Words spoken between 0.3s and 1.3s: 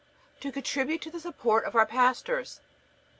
To contribute to the